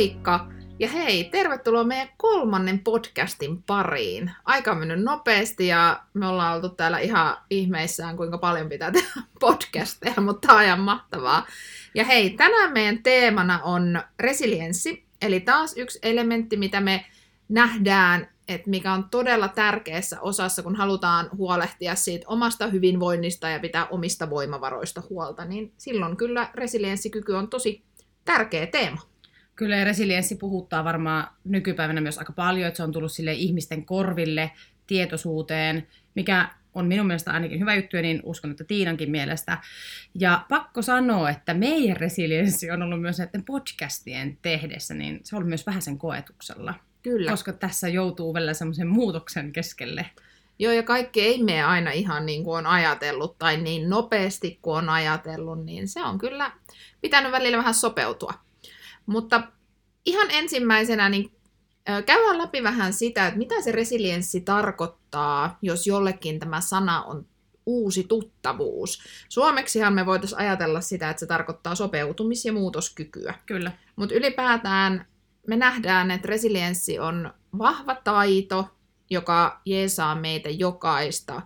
[0.00, 0.48] moikka!
[0.78, 4.30] Ja hei, tervetuloa meidän kolmannen podcastin pariin.
[4.44, 9.08] Aika on mennyt nopeasti ja me ollaan oltu täällä ihan ihmeissään, kuinka paljon pitää tehdä
[9.40, 11.46] podcasteja, mutta on ihan mahtavaa.
[11.94, 17.04] Ja hei, tänään meidän teemana on resilienssi, eli taas yksi elementti, mitä me
[17.48, 23.86] nähdään, että mikä on todella tärkeässä osassa, kun halutaan huolehtia siitä omasta hyvinvoinnista ja pitää
[23.86, 27.84] omista voimavaroista huolta, niin silloin kyllä resilienssikyky on tosi
[28.24, 29.09] tärkeä teema.
[29.60, 34.50] Kyllä resilienssi puhuttaa varmaan nykypäivänä myös aika paljon, että se on tullut sille ihmisten korville,
[34.86, 39.58] tietoisuuteen, mikä on minun mielestä ainakin hyvä juttu, ja niin uskon, että Tiinankin mielestä.
[40.14, 45.38] Ja pakko sanoa, että meidän resilienssi on ollut myös näiden podcastien tehdessä, niin se on
[45.38, 46.74] ollut myös vähän sen koetuksella.
[47.02, 47.30] Kyllä.
[47.30, 50.06] Koska tässä joutuu vielä semmoisen muutoksen keskelle.
[50.58, 54.76] Joo, ja kaikki ei mene aina ihan niin kuin on ajatellut tai niin nopeasti kuin
[54.76, 56.52] on ajatellut, niin se on kyllä
[57.00, 58.49] pitänyt välillä vähän sopeutua.
[59.10, 59.42] Mutta
[60.06, 61.32] ihan ensimmäisenä niin
[62.06, 67.26] käydään läpi vähän sitä, että mitä se resilienssi tarkoittaa, jos jollekin tämä sana on
[67.66, 69.02] uusi tuttavuus.
[69.28, 73.34] Suomeksihan me voitaisiin ajatella sitä, että se tarkoittaa sopeutumis- ja muutoskykyä.
[73.46, 73.72] Kyllä.
[73.96, 75.06] Mutta ylipäätään
[75.46, 78.68] me nähdään, että resilienssi on vahva taito,
[79.10, 81.42] joka jeesaa meitä jokaista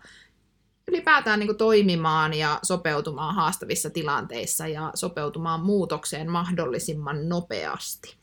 [0.88, 8.16] ylipäätään niin toimimaan ja sopeutumaan haastavissa tilanteissa ja sopeutumaan muutokseen mahdollisimman nopeasti.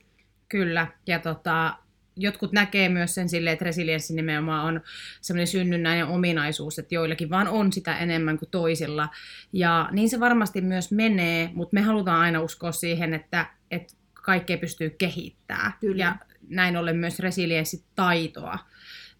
[0.49, 1.77] Kyllä, ja tota,
[2.15, 4.81] jotkut näkee myös sen silleen, että resilienssi nimenomaan on
[5.21, 9.09] semmoinen synnynnäinen ominaisuus, että joillakin vaan on sitä enemmän kuin toisilla.
[9.53, 14.57] Ja niin se varmasti myös menee, mutta me halutaan aina uskoa siihen, että, että kaikkea
[14.57, 15.73] pystyy kehittämään.
[15.79, 16.03] Kyllä.
[16.03, 16.15] Ja
[16.49, 18.59] näin ollen myös resilienssitaitoa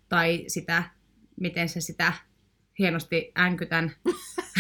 [0.10, 0.84] tai sitä,
[1.40, 2.14] miten se sitä
[2.82, 3.92] hienosti änkytän.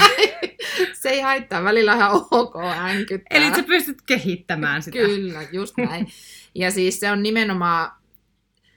[1.01, 3.37] se ei haittaa, välillä ihan ok änkyttää.
[3.37, 4.97] Eli sä pystyt kehittämään sitä.
[4.97, 6.07] Kyllä, just näin.
[6.55, 7.91] Ja siis se on nimenomaan,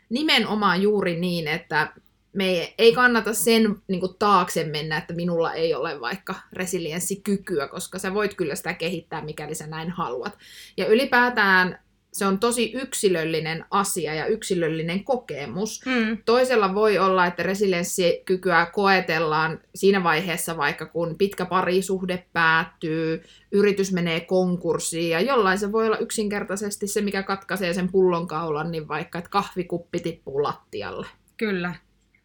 [0.09, 1.93] nimenomaan juuri niin, että
[2.33, 7.99] me ei kannata sen niin kuin, taakse mennä, että minulla ei ole vaikka resilienssikykyä, koska
[7.99, 10.39] sä voit kyllä sitä kehittää, mikäli sä näin haluat.
[10.77, 11.84] Ja ylipäätään
[12.15, 15.81] se on tosi yksilöllinen asia ja yksilöllinen kokemus.
[15.87, 16.19] Mm.
[16.25, 24.21] Toisella voi olla, että resilienssikykyä koetellaan siinä vaiheessa vaikka kun pitkä parisuhde päättyy, yritys menee
[24.21, 29.31] konkurssiin ja jollain se voi olla yksinkertaisesti se, mikä katkaisee sen pullonkaulan, niin vaikka että
[29.31, 31.07] kahvikuppi tippuu lattialle.
[31.37, 31.75] Kyllä.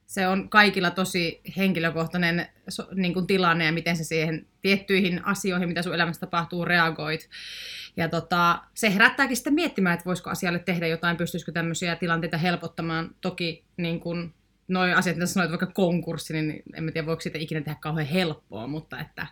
[0.09, 2.47] Se on kaikilla tosi henkilökohtainen
[2.93, 7.29] niin kuin tilanne ja miten se siihen tiettyihin asioihin, mitä sun elämässä tapahtuu, reagoit.
[7.97, 13.15] Ja tota, se herättääkin sitten miettimään, että voisiko asialle tehdä jotain, pystyisikö tämmöisiä tilanteita helpottamaan.
[13.21, 14.33] Toki niin kun
[14.67, 18.67] noi asiat, mitä sanoit, vaikka konkurssi, niin en tiedä, voiko siitä ikinä tehdä kauhean helppoa,
[18.67, 19.27] mutta että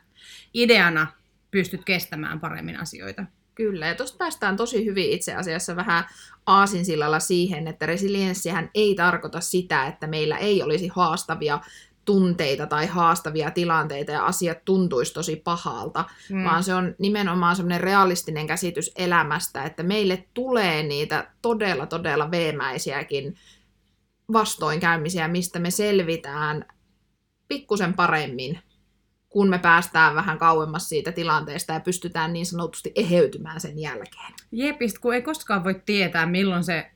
[0.53, 1.07] ideana
[1.51, 3.25] pystyt kestämään paremmin asioita.
[3.57, 6.03] Kyllä, ja tuosta päästään tosi hyvin itse asiassa vähän
[6.45, 11.59] aasinsillalla siihen, että resilienssihän ei tarkoita sitä, että meillä ei olisi haastavia
[12.05, 16.43] tunteita tai haastavia tilanteita ja asiat tuntuisi tosi pahalta, mm.
[16.43, 23.35] vaan se on nimenomaan semmoinen realistinen käsitys elämästä, että meille tulee niitä todella, todella veemäisiäkin
[24.33, 26.65] vastoinkäymisiä, mistä me selvitään
[27.47, 28.59] pikkusen paremmin,
[29.37, 34.33] kun me päästään vähän kauemmas siitä tilanteesta ja pystytään niin sanotusti eheytymään sen jälkeen.
[34.51, 36.91] Jepist, kun ei koskaan voi tietää, milloin se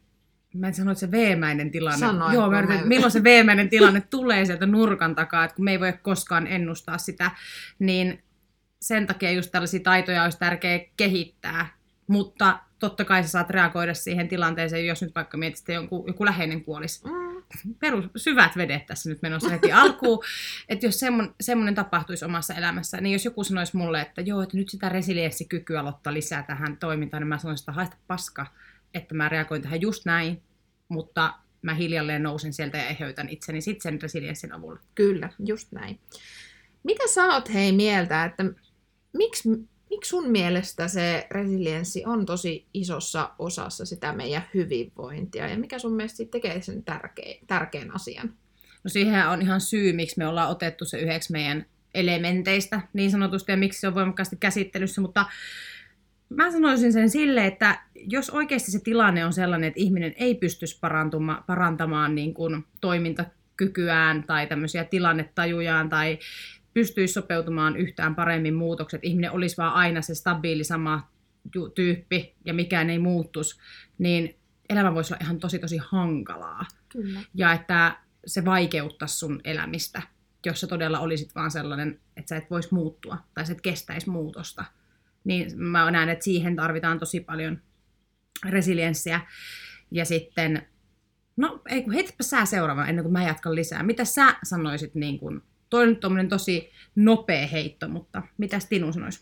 [0.53, 2.00] mä en sano, että se veemäinen tilanne.
[2.00, 5.72] Sanoin, Joo, mä että milloin se veemäinen tilanne tulee sieltä nurkan takaa, että kun me
[5.72, 7.31] ei voi koskaan ennustaa sitä,
[7.79, 8.24] niin
[8.79, 11.78] sen takia just tällaisia taitoja olisi tärkeää kehittää.
[12.08, 16.25] Mutta totta kai sä saat reagoida siihen tilanteeseen, jos nyt vaikka mietit, että joku, joku
[16.25, 17.08] läheinen kuolisi.
[17.08, 17.21] Mm.
[17.79, 20.23] Perus, syvät vedet tässä nyt menossa heti alkuun.
[20.69, 24.57] että jos semmoinen, semmoinen tapahtuisi omassa elämässä, niin jos joku sanoisi mulle, että joo, että
[24.57, 28.45] nyt sitä resilienssikykyä aloittaa lisää tähän toimintaan, niin mä sanoisin, että haista paska
[28.94, 30.44] että mä reagoin tähän just näin,
[30.88, 34.79] mutta mä hiljalleen nousen sieltä ja eheytän itseni sitten sen resilienssin avulla.
[34.95, 36.00] Kyllä, just näin.
[36.84, 38.43] Mitä sä oot hei mieltä, että
[39.14, 39.49] miksi,
[39.91, 45.93] miksi sun mielestä se resilienssi on tosi isossa osassa sitä meidän hyvinvointia ja mikä sun
[45.93, 48.34] mielestä tekee sen tärkein, tärkeän asian?
[48.84, 53.52] No siihen on ihan syy, miksi me ollaan otettu se yhdeksi meidän elementeistä niin sanotusti
[53.52, 55.26] ja miksi se on voimakkaasti käsittelyssä, mutta
[56.29, 60.79] mä sanoisin sen sille, että jos oikeasti se tilanne on sellainen, että ihminen ei pystyisi
[61.47, 66.20] parantamaan niin kuin toimintakykyään tai tämmöisiä tilannetajujaan tai
[66.73, 71.12] pystyisi sopeutumaan yhtään paremmin muutokset, ihminen olisi vaan aina se stabiili sama
[71.76, 73.59] tyyppi ja mikään ei muuttuisi,
[73.97, 74.35] niin
[74.70, 76.66] elämä voisi olla ihan tosi tosi hankalaa.
[76.90, 77.20] Kyllä.
[77.34, 80.02] Ja että se vaikeuttaisi sun elämistä,
[80.46, 84.09] jos sä todella olisit vaan sellainen, että sä et voisi muuttua tai sä et kestäisi
[84.09, 84.66] muutosta
[85.24, 87.62] niin mä näen, että siihen tarvitaan tosi paljon
[88.50, 89.22] resilienssiä.
[89.91, 90.67] Ja sitten,
[91.38, 93.84] no ei kun heitäpä sä seuraavan ennen kuin mä jatkan lisää.
[93.84, 95.41] Mitä sä sanoisit, niin kuin,
[95.72, 99.20] toi on nyt tosi nopea heitto, mutta mitä Tinu sanoisi?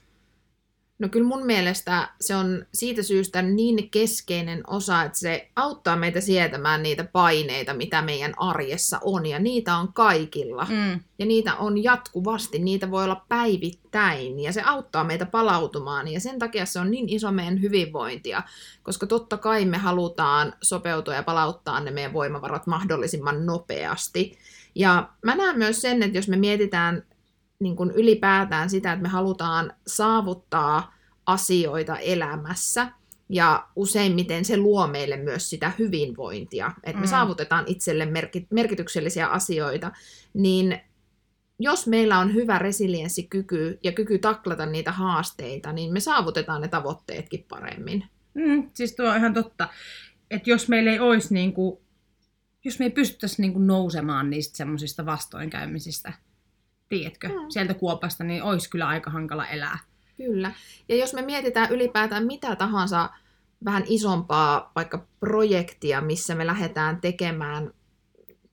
[0.99, 6.21] No kyllä mun mielestä se on siitä syystä niin keskeinen osa, että se auttaa meitä
[6.21, 9.25] sietämään niitä paineita, mitä meidän arjessa on.
[9.25, 10.67] Ja niitä on kaikilla.
[10.69, 10.99] Mm.
[11.19, 14.39] Ja niitä on jatkuvasti, niitä voi olla päivittäin.
[14.39, 16.07] Ja se auttaa meitä palautumaan.
[16.07, 18.43] Ja sen takia se on niin iso meidän hyvinvointia.
[18.83, 24.37] Koska totta kai me halutaan sopeutua ja palauttaa ne meidän voimavarat mahdollisimman nopeasti.
[24.75, 27.03] Ja mä näen myös sen, että jos me mietitään
[27.59, 30.95] niin kuin ylipäätään sitä, että me halutaan saavuttaa
[31.25, 32.91] asioita elämässä,
[33.29, 37.09] ja useimmiten se luo meille myös sitä hyvinvointia, että me Mm.
[37.09, 39.91] saavutetaan itselle merki- merkityksellisiä asioita,
[40.33, 40.79] niin
[41.59, 47.45] jos meillä on hyvä resilienssikyky ja kyky taklata niitä haasteita, niin me saavutetaan ne tavoitteetkin
[47.49, 48.03] paremmin.
[48.33, 49.67] Mm, siis tuo on ihan totta,
[50.31, 51.77] että jos meillä ei olisi niin kuin,
[52.65, 56.13] jos me ei pystyttäisi niin kuin nousemaan niistä semmoisista vastoinkäymisistä,
[56.89, 57.33] tiedätkö, Mm.
[57.49, 59.79] sieltä kuopasta, niin olisi kyllä aika hankala elää.
[60.17, 60.51] Kyllä.
[60.89, 63.09] Ja jos me mietitään ylipäätään mitä tahansa
[63.65, 67.71] vähän isompaa vaikka projektia, missä me lähdetään tekemään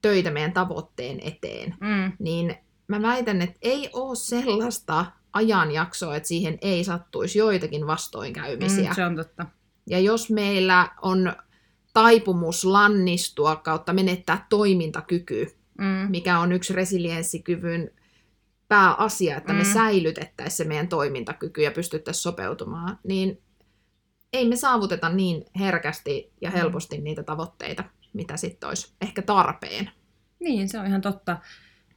[0.03, 2.55] töitä meidän tavoitteen eteen, Mm, niin
[2.89, 8.89] mä väitän, että ei ole sellaista ajanjaksoa, että siihen ei sattuisi joitakin vastoinkäymisiä.
[8.91, 9.47] mm, se on totta.
[9.91, 11.33] Ja jos meillä on
[12.01, 15.47] taipumus lannistua kautta menettää toimintakyky,
[15.79, 17.91] Mm, mikä on yksi resilienssikyvyn
[18.69, 19.73] pääasia, että me Mm.
[19.73, 23.41] säilytettäisiin se meidän toimintakyky ja pystyttäisiin sopeutumaan, niin
[24.33, 26.57] ei me saavuteta niin herkästi ja Mm.
[26.57, 29.91] helposti niitä tavoitteita, mitä sitten olisi ehkä tarpeen.
[30.41, 31.37] niin, se on ihan totta.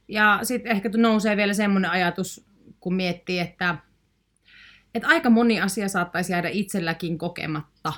[0.08, 2.46] Ja sitten ehkä nousee vielä semmoinen ajatus,
[2.80, 3.76] kun miettii, että,
[4.94, 7.92] että aika moni asia saattaisi jäädä itselläkin kokematta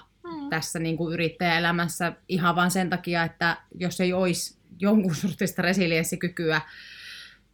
[0.53, 6.61] tässä niin kuin yrittäjäelämässä ihan vain sen takia, että jos ei olisi jonkun sortista resilienssikykyä,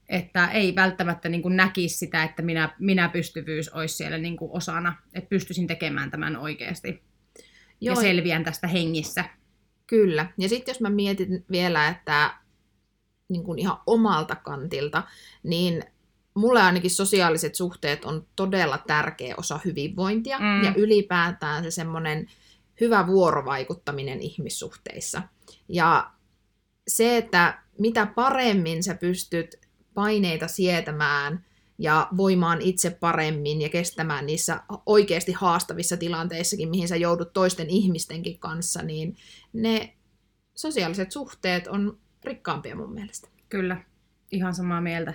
[0.09, 4.51] että ei välttämättä niin kuin näkisi sitä, että minä, minä pystyvyys olisi siellä niin kuin
[4.53, 7.03] osana, että pystyisin tekemään tämän oikeasti
[7.81, 9.25] Joo, ja selviän tästä hengissä.
[9.87, 10.27] Kyllä.
[10.39, 12.35] Ja sitten jos mä mietin vielä, että
[13.29, 15.03] niin kuin ihan omalta kantilta,
[15.43, 15.83] niin
[16.35, 20.65] mulle ainakin sosiaaliset suhteet on todella tärkeä osa hyvinvointia Mm.
[20.65, 22.27] ja ylipäätään se semmoinen
[22.81, 25.23] hyvä vuorovaikuttaminen ihmissuhteissa.
[25.69, 26.11] Ja
[26.89, 31.45] se, että mitä paremmin sä pystyt paineita sietämään
[31.79, 38.39] ja voimaan itse paremmin ja kestämään niissä oikeasti haastavissa tilanteissakin, mihin sä joudut toisten ihmistenkin
[38.39, 39.17] kanssa, niin
[39.53, 39.95] ne
[40.55, 43.29] sosiaaliset suhteet on rikkaampia mun mielestä.
[43.49, 43.85] Kyllä,
[44.31, 45.15] ihan samaa mieltä.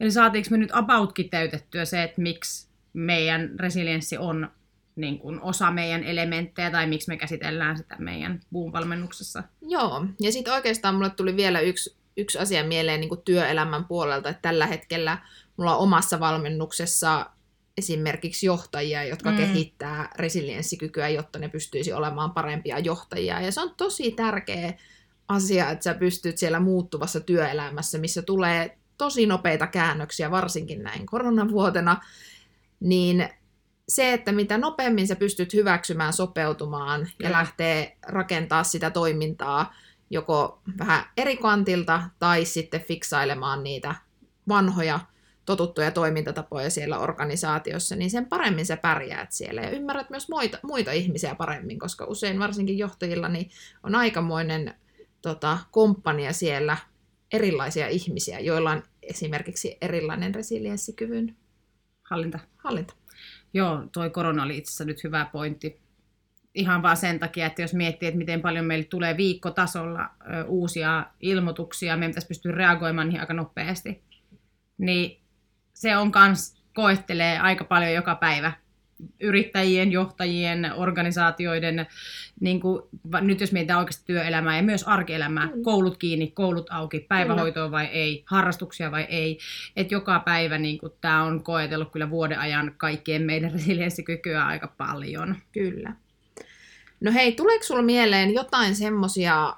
[0.00, 4.50] Eli saatiinko me nyt aboutkin täytettyä se, että miksi meidän resilienssi on
[4.98, 9.42] niin kuin osa meidän elementtejä tai miksi me käsitellään sitä meidän buun-valmennuksessa?
[9.62, 14.28] Joo, ja sitten oikeastaan mulle tuli vielä yksi, yksi asia mieleen niin kuin työelämän puolelta,
[14.28, 15.18] että tällä hetkellä
[15.56, 17.30] mulla on omassa valmennuksessa
[17.78, 19.36] esimerkiksi johtajia, jotka mm.
[19.36, 23.40] kehittää resilienssikykyä, jotta ne pystyisi olemaan parempia johtajia.
[23.40, 24.72] Ja se on tosi tärkeä
[25.28, 32.00] asia, että sä pystyt siellä muuttuvassa työelämässä, missä tulee tosi nopeita käännöksiä, varsinkin näin koronavuotena,
[32.80, 33.28] niin
[33.88, 37.32] se, että mitä nopeammin sä pystyt hyväksymään, sopeutumaan ja Kyllä.
[37.32, 39.74] lähtee rakentaa sitä toimintaa
[40.10, 43.94] joko vähän eri kantilta tai sitten fiksailemaan niitä
[44.48, 45.00] vanhoja
[45.44, 50.92] totuttuja toimintatapoja siellä organisaatiossa, niin sen paremmin sä pärjäät siellä ja ymmärrät myös muita, muita
[50.92, 53.50] ihmisiä paremmin, koska usein varsinkin johtajilla niin
[53.82, 54.74] on aikamoinen
[55.22, 56.76] tota, komppania siellä
[57.32, 61.36] erilaisia ihmisiä, joilla on esimerkiksi erilainen resilienssikyvyn
[62.10, 62.38] Hallinta.
[62.56, 62.94] hallinta.
[63.54, 65.80] Joo, toi korona oli itse asiassa nyt hyvä pointti.
[66.54, 70.10] Ihan vaan sen takia, että jos miettii, että miten paljon meille tulee viikkotasolla
[70.46, 74.02] uusia ilmoituksia, meidän pitäisi pystyä reagoimaan niihin aika nopeasti,
[74.78, 75.20] niin
[75.74, 78.52] se on kans koettelee aika paljon joka päivä
[79.20, 81.86] yrittäjien, johtajien, organisaatioiden,
[82.40, 82.82] niin kuin,
[83.20, 85.64] nyt jos mietitään oikeasti työelämää ja myös arkielämää, Kyllä.
[85.64, 89.38] koulut kiinni, koulut auki, päivähoitoa vai ei, harrastuksia vai ei,
[89.76, 95.36] että joka päivä niin tämä on koetellut kyllä vuoden ajan kaikkien meidän resilienssikykyä aika paljon.
[95.52, 95.92] Kyllä.
[97.00, 99.56] No hei, tuleeko sulla mieleen jotain semmosia,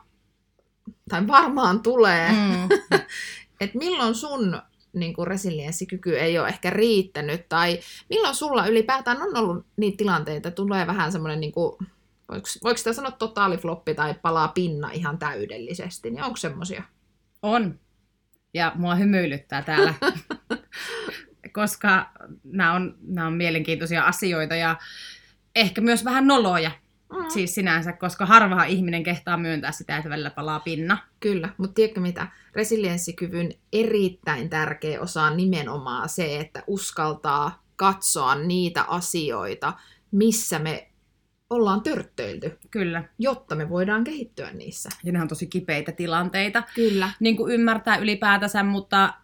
[1.09, 2.37] tai varmaan tulee, mm.
[2.37, 3.01] Mm.
[3.61, 7.79] että milloin sun niin kuin resilienssikyky ei ole ehkä riittänyt, tai
[8.11, 11.77] milloin sulla ylipäätään on ollut niitä tilanteita, että tulee vähän semmoinen, niin kuin,
[12.31, 16.83] voiko, voiko sitä sanoa totaalifloppi tai palaa pinna ihan täydellisesti, niin onko semmosia?
[17.43, 17.81] On.
[18.55, 19.95] Ja mua hymyilyttää täällä,
[21.53, 22.11] koska
[22.45, 24.77] nämä on, nämä on mielenkiintoisia asioita ja
[25.55, 26.71] ehkä myös vähän noloja.
[27.13, 27.29] Mm.
[27.29, 30.99] Siis sinänsä, koska harvahan ihminen kehtaa myöntää sitä, että välillä palaa pinna.
[31.21, 32.27] Kyllä, mutta tiedätkö mitä?
[32.55, 39.73] Resilienssikyvyn erittäin tärkeä osa on nimenomaan se, että uskaltaa katsoa niitä asioita,
[40.11, 40.91] missä me
[41.51, 42.59] ollaan törttöilty.
[42.71, 43.05] Kyllä.
[43.19, 44.89] Jotta me voidaan kehittyä niissä.
[45.05, 46.63] Ja ne on tosi kipeitä tilanteita.
[46.75, 47.11] Kyllä.
[47.21, 49.15] Niin kuin ymmärtää ylipäätänsä, mutta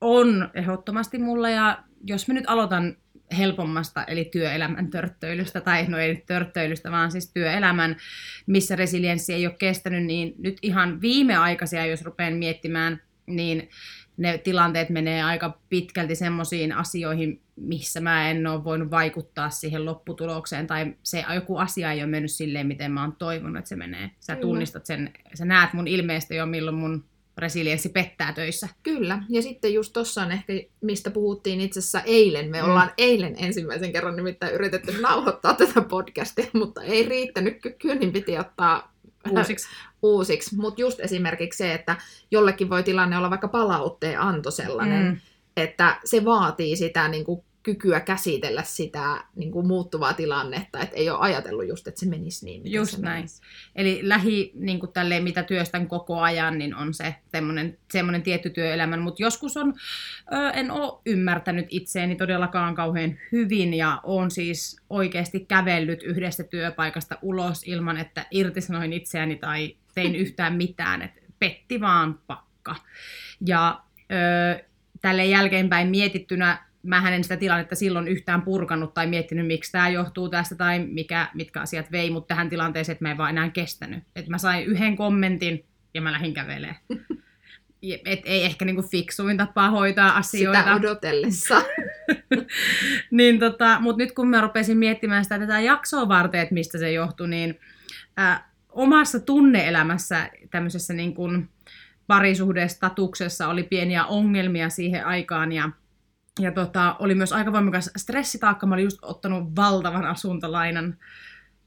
[0.00, 1.48] on ehdottomasti mulla.
[1.48, 2.96] Ja jos mä nyt aloitan
[3.38, 7.96] helpommasta, eli työelämän törttöilystä, tai no ei nyt törttöilystä, vaan siis työelämän,
[8.46, 13.68] missä resilienssi ei ole kestänyt, niin nyt ihan viimeaikaisia, jos rupean miettimään, niin
[14.16, 20.66] ne tilanteet menee aika pitkälti semmoisiin asioihin, missä mä en ole voinut vaikuttaa siihen lopputulokseen,
[20.66, 24.10] tai se joku asia ei ole mennyt silleen, miten mä oon toivonut, että se menee.
[24.20, 27.04] Sä tunnistat sen, sä näet mun ilmeistä jo, milloin mun
[27.36, 28.68] resilienssi pettää töissä.
[28.82, 32.50] Kyllä, ja sitten just tuossa on ehkä, mistä puhuttiin itse asiassa eilen.
[32.50, 32.68] Me mm.
[32.68, 38.38] ollaan eilen ensimmäisen kerran nimittäin yritetty nauhoittaa tätä podcastia, mutta ei riittänyt kykyä, niin piti
[38.38, 38.92] ottaa
[39.30, 39.68] uusiksi.
[40.02, 40.56] uusiksi.
[40.56, 41.96] Mutta just esimerkiksi se, että
[42.30, 45.18] jollekin voi tilanne olla vaikka palautteen anto sellainen, mm.
[45.56, 51.10] että se vaatii sitä niin kuin kykyä käsitellä sitä niin kuin muuttuvaa tilannetta, että ei
[51.10, 52.72] ole ajatellut just, että se menisi niin.
[52.72, 53.16] Just se näin.
[53.16, 53.42] Menisi.
[53.74, 58.50] Eli lähi, niin kuin tälleen, mitä työstän koko ajan, niin on se semmoinen, semmoinen tietty
[58.50, 59.74] työelämä, mutta joskus on,
[60.32, 67.18] ö, en ole ymmärtänyt itseäni todellakaan kauhean hyvin ja on siis oikeasti kävellyt yhdestä työpaikasta
[67.22, 72.76] ulos ilman, että irtisanoin itseäni tai tein yhtään mitään, että petti vaan pakka.
[73.46, 73.80] Ja
[74.12, 74.64] ö,
[75.00, 80.28] tälle jälkeenpäin mietittynä mä en sitä tilannetta silloin yhtään purkanut tai miettinyt, miksi tämä johtuu
[80.28, 84.04] tästä tai mikä, mitkä asiat vei mut tähän tilanteeseen, että mä en vaan enää kestänyt.
[84.16, 85.64] Et mä sain yhden kommentin
[85.94, 86.80] ja mä lähdin kävelemään.
[88.04, 90.58] Et ei ehkä niinku fiksuin tapa hoitaa asioita.
[90.58, 91.62] Sitä odotellessa.
[93.10, 96.92] niin tota, Mutta nyt kun mä rupesin miettimään sitä tätä jaksoa varten, että mistä se
[96.92, 97.60] johtui, niin
[98.18, 101.48] äh, omassa tunneelämässä tämmöisessä niin kuin
[102.06, 105.70] parisuhdestatuksessa oli pieniä ongelmia siihen aikaan ja
[106.40, 108.66] ja tota, oli myös aika voimakas stressitaakka.
[108.66, 110.96] Mä olin just ottanut valtavan asuntolainan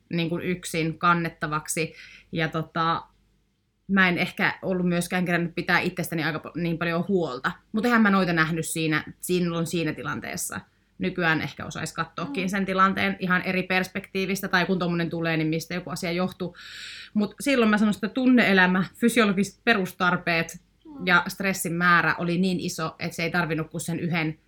[0.09, 1.93] niin kuin yksin kannettavaksi.
[2.31, 3.03] Ja tota,
[3.87, 7.51] mä en ehkä ollut myöskään kerännyt pitää itsestäni aika niin paljon huolta.
[7.71, 10.61] Mutta eihän mä noita nähnyt siinä, silloin siinä tilanteessa.
[10.97, 12.49] Nykyään ehkä osaisi katsoakin mm.
[12.49, 16.55] sen tilanteen ihan eri perspektiivistä, tai kun tuommoinen tulee, niin mistä joku asia johtuu.
[17.13, 21.07] Mutta silloin mä sanoin, että tunneelämä, fysiologiset perustarpeet mm.
[21.07, 24.39] ja stressin määrä oli niin iso, että se ei tarvinnut kuin sen yhden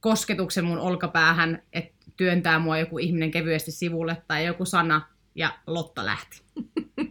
[0.00, 5.02] kosketuksen mun olkapäähän, että työntää mua joku ihminen kevyesti sivulle tai joku sana
[5.34, 6.42] ja Lotta lähti.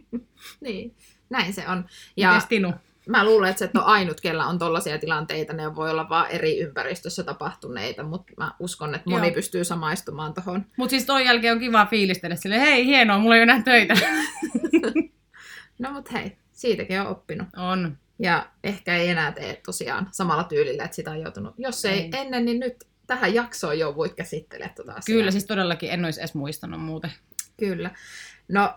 [0.64, 0.94] niin,
[1.30, 1.86] näin se on.
[2.16, 2.72] Ja Mites Tinu?
[3.08, 5.52] Mä luulen, että se on ainut, kella on tollaisia tilanteita.
[5.52, 9.34] Ne voi olla vain eri ympäristössä tapahtuneita, mutta mä uskon, että moni Joo.
[9.34, 10.66] pystyy samaistumaan tuohon.
[10.76, 13.94] Mutta siis toi jälkeen on kiva fiilistellä sille, hei hienoa, mulla ei ole enää töitä.
[15.78, 17.48] no mut hei, siitäkin on oppinut.
[17.56, 17.98] On.
[18.18, 21.54] Ja ehkä ei enää tee tosiaan samalla tyylillä, että sitä on joutunut.
[21.58, 22.10] Jos ei, ei.
[22.12, 25.18] ennen, niin nyt tähän jaksoon jo voit käsittelee tuota asiaa.
[25.18, 27.12] Kyllä, siis todellakin en olisi edes muistanut muuten.
[27.56, 27.90] Kyllä.
[28.48, 28.74] No,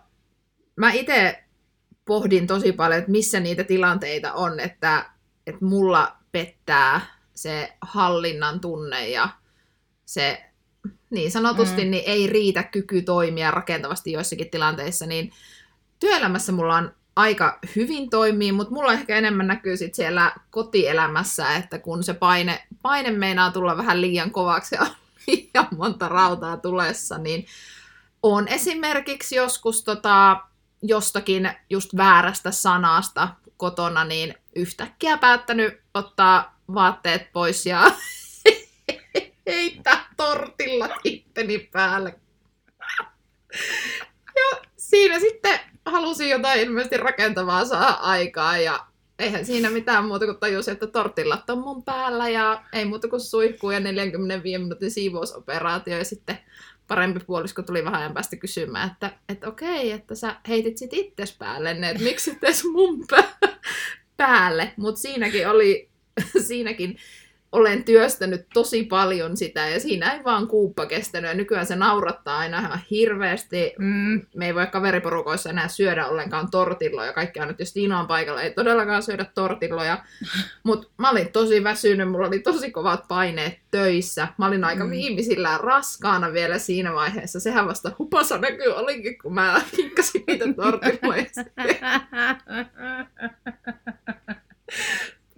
[0.76, 1.44] mä itse
[2.06, 5.06] pohdin tosi paljon, että missä niitä tilanteita on, että,
[5.48, 7.02] että mulla pettää
[7.34, 9.30] se hallinnan tunne ja
[10.06, 10.44] se
[11.10, 11.92] niin sanotusti mm.
[11.92, 15.32] niin ei riitä kyky toimia rakentavasti joissakin tilanteissa, niin
[16.00, 21.80] työelämässä mulla on aika hyvin toimii, mutta mulla ehkä enemmän näkyy sit siellä kotielämässä, että
[21.80, 24.82] kun se paine, paine meinaa tulla vähän liian kovaksi ja
[25.28, 27.46] liian monta rautaa tulessa, niin
[28.24, 30.42] on esimerkiksi joskus tota,
[30.82, 33.28] jostakin just väärästä sanasta
[33.58, 37.92] kotona, niin yhtäkkiä päättänyt ottaa vaatteet pois ja
[39.48, 42.16] heittää tortilla itteni päälle.
[44.36, 48.86] Ja siinä sitten halusin jotain ilmeisesti rakentavaa saa aikaa ja
[49.20, 53.22] eihän siinä mitään muuta kuin tajusi, että tortillat on mun päällä ja ei muuta kuin
[53.22, 56.38] suihkuu ja 45 minuutin siivousoperaatio ja sitten
[56.88, 61.38] parempi puolisko tuli vähän ajan päästä kysymään, että, että okei, että sä heitit sit itses
[61.38, 63.06] päälle ne, että miksi et mun
[64.18, 65.90] päälle, mutta siinäkin oli,
[66.48, 66.98] siinäkin
[67.52, 72.38] olen työstänyt tosi paljon sitä ja siinä ei vaan kuuppa kestänyt ja nykyään se naurattaa
[72.38, 73.74] aina ihan hirveästi.
[73.80, 74.22] Mm.
[74.36, 77.14] Me ei voi kaveriporukoissa enää syödä ollenkaan tortilloja.
[77.14, 80.04] Kaikki on nyt, jos Tiina on paikalla, ei todellakaan syödä tortilloja.
[80.64, 84.28] Mutta mä olin tosi väsynyt, mulla oli tosi kovat paineet töissä.
[84.38, 84.92] Mä olin aika mm.
[84.92, 87.40] viimeisillään raskaana vielä siinä vaiheessa.
[87.40, 91.26] Sehän vasta hupasa näkyy olikin, kun mä hinkkasin niitä tortilloja.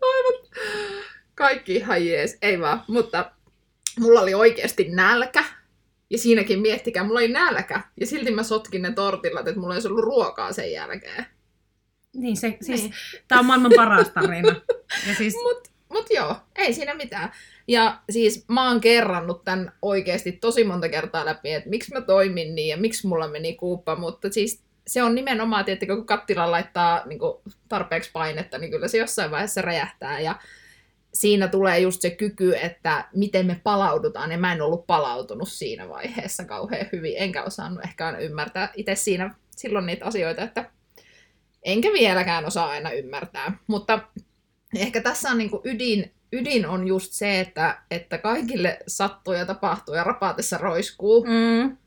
[0.01, 0.43] Aivan
[1.43, 3.31] kaikki ihan jees, ei vaan, mutta
[3.99, 5.43] mulla oli oikeasti nälkä
[6.09, 7.81] Ja siinäkin miettikää, mulla oli nälkä.
[7.99, 11.25] Ja silti mä sotkin ne tortillat, että mulla ei ollut ruokaa sen jälkeen.
[12.15, 12.93] Niin, se, siis, Niin.
[13.27, 14.61] tää on maailman paras tarina.
[15.07, 17.31] Ja siis, Mut, mut joo, ei siinä mitään.
[17.67, 22.55] Ja siis mä oon kerrannut tämän oikeasti tosi monta kertaa läpi, että miksi mä toimin
[22.55, 27.01] niin ja miksi mulla meni kuuppa, mutta siis se on nimenomaan, tietenkin kun kattila laittaa
[27.05, 27.19] niin
[27.69, 30.35] tarpeeksi painetta, niin kyllä se jossain vaiheessa räjähtää ja
[31.13, 35.89] siinä tulee just se kyky, että miten me palaudutaan, ja mä en ollut palautunut siinä
[35.89, 40.71] vaiheessa kauhean hyvin, enkä osannut ehkä aina ymmärtää itse siinä silloin niitä asioita, että
[41.63, 43.99] enkä vieläkään osaa aina ymmärtää, mutta
[44.75, 49.95] ehkä tässä on niinku ydin, ydin on just se, että, että kaikille sattuu ja tapahtuu
[49.95, 51.77] ja rapaatessa roiskuu, mm,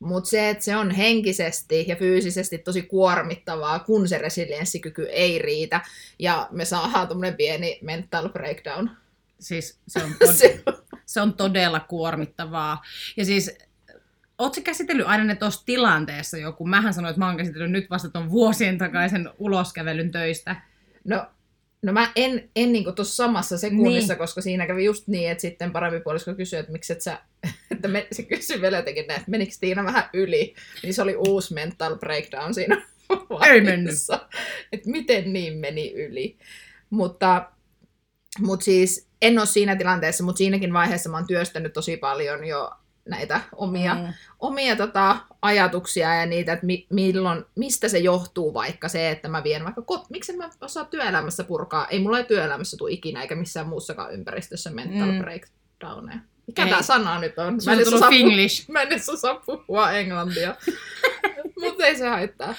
[0.00, 5.80] mutta se, että se on henkisesti ja fyysisesti tosi kuormittavaa, kun se resilienssikyky ei riitä,
[6.18, 8.90] ja me saadaan tuommoinen pieni mental breakdown.
[9.40, 10.62] siis se on, tod- Se,
[11.06, 12.82] se on todella kuormittavaa.
[13.16, 13.58] Ja siis,
[14.38, 16.66] ootko käsitellyt aina ne tuossa tilanteessa joku?
[16.66, 20.56] Mähän sanoin, että mä oon käsitellyt nyt vasta ton vuosien takaisen uloskävelyn töistä.
[21.04, 21.26] no,
[21.82, 24.18] no mä en, en niinku tuossa samassa sekunnissa, Niin.
[24.18, 27.18] koska siinä kävi just niin, että sitten parempi puolisko kysyi, että miksi et sä,
[27.70, 31.16] että me, se kysyi vielä jotenkin näin, että menikö Tiina vähän yli, niin se oli
[31.16, 32.82] uusi mental breakdown siinä
[33.46, 33.94] Ei mennyt.
[34.72, 36.38] Että miten niin meni yli.
[36.90, 37.50] Mutta,
[38.38, 42.70] mutta siis en ole siinä tilanteessa, mutta siinäkin vaiheessa mä oon työstänyt tosi paljon jo
[43.08, 44.12] näitä omia, Mm.
[44.38, 49.44] omia tota, ajatuksia ja niitä, että mi- milloin, mistä se johtuu vaikka se, että mä
[49.44, 50.10] vien vaikka kot...
[50.10, 51.86] Miksi mä osaa työelämässä purkaa?
[51.88, 55.18] Ei mulla ei työelämässä tule ikinä eikä missään muussakaan ympäristössä mental mm.
[55.18, 56.18] breakdowneja.
[56.50, 56.70] Mikä Ei.
[56.70, 57.54] tämä sana nyt on?
[57.54, 58.64] Edes tullut osaa pu- Finglish.
[58.70, 60.54] Mä en edes osaa puhua englantia.
[61.60, 62.54] Mutta ei se haittaa.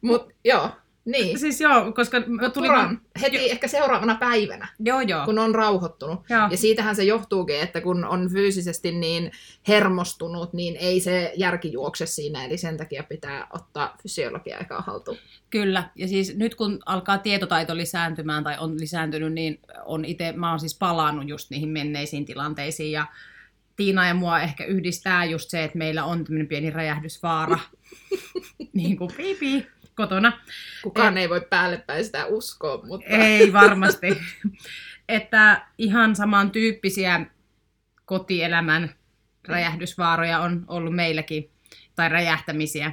[0.00, 0.70] Mutta joo,
[1.10, 1.38] niin.
[1.38, 2.70] Siis joo, koska mä tulin...
[2.70, 5.24] Puran heti ehkä seuraavana päivänä, Joo, joo.
[5.24, 6.20] kun on rauhoittunut.
[6.30, 6.48] joo.
[6.50, 9.32] Ja siitähän se johtuukin, että kun on fyysisesti niin
[9.68, 15.16] hermostunut, niin ei se järki juokse siinä, eli sen takia pitää ottaa fysiologia aikaa haltuun.
[15.50, 20.50] Kyllä, ja siis nyt kun alkaa tietotaito lisääntymään tai on lisääntynyt, niin on itse, mä
[20.50, 23.06] oon siis palannut just niihin menneisiin tilanteisiin ja
[23.76, 27.58] Tiina ja mua ehkä yhdistää just se, että meillä on tämmöinen pieni räjähdysvaara,
[28.72, 30.40] niin kuin piipi kotona.
[30.82, 34.06] Kukaan ei voi päälle päin sitä uskoa, mutta Ei varmasti.
[35.08, 37.26] että ihan samantyyppisiä
[38.04, 38.94] kotielämän
[39.48, 41.50] räjähdysvaaroja on ollut meilläkin,
[41.94, 42.92] tai räjähtämisiä.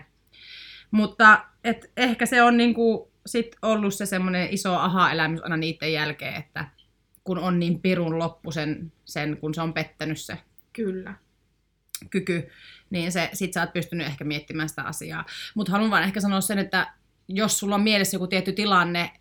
[0.92, 6.36] Mutta et ehkä se on niinku sit ollut se semmoinen iso aha-elämys aina niiden jälkeen,
[6.36, 6.68] että
[7.24, 10.38] kun on niin pirun loppu sen, sen kun se on pettänyt se
[10.74, 11.14] kyllä.
[12.10, 12.50] Kyky,
[12.90, 15.26] niin se, sit sä oot pystynyt ehkä miettimään sitä asiaa.
[15.56, 16.94] Mutta haluan vaan ehkä sanoa sen, että
[17.28, 19.12] jos sulla on mielessä joku tietty tilanne,